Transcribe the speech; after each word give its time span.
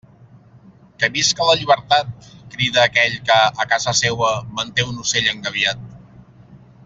Que 1.01 1.09
visca 1.17 1.49
la 1.49 1.53
llibertat, 1.59 2.29
crida 2.55 2.81
aquell 2.85 3.19
que, 3.29 3.37
a 3.65 3.69
casa 3.75 3.95
seua, 4.01 4.33
manté 4.61 4.87
un 4.93 4.99
ocell 5.05 5.29
engabiat. 5.35 5.87